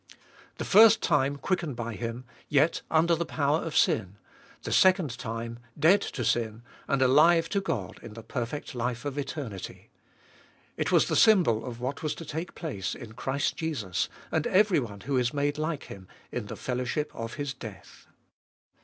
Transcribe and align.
The 0.57 0.65
first 0.65 1.03
time 1.03 1.35
quickened 1.35 1.75
by 1.75 1.93
Him, 1.93 2.23
and 2.25 2.25
yet 2.49 2.81
under 2.89 3.13
the 3.13 3.23
power 3.23 3.59
of 3.59 3.77
sin; 3.77 4.17
the 4.63 4.71
second 4.71 5.15
time, 5.19 5.59
dead 5.77 6.01
to 6.01 6.25
sin, 6.25 6.63
and 6.87 7.03
alive 7.03 7.49
to 7.49 7.61
God 7.61 7.99
in 8.01 8.15
the 8.15 8.23
perfect 8.23 8.73
life 8.73 9.05
of 9.05 9.15
eternity. 9.19 9.91
It 10.75 10.91
was 10.91 11.07
the 11.07 11.15
symbol 11.15 11.63
of 11.63 11.79
what 11.79 12.01
was 12.01 12.15
to 12.15 12.25
take 12.25 12.55
place 12.55 12.95
in 12.95 13.11
Christ 13.13 13.55
Jesus 13.57 14.09
and 14.31 14.47
everyone 14.47 15.01
who 15.01 15.17
is 15.17 15.35
made 15.35 15.59
like 15.59 15.83
Him 15.83 16.07
in 16.31 16.47
the 16.47 16.55
fellowship 16.57 17.11
of 17.13 17.35
His 17.35 17.53
death. 17.53 18.07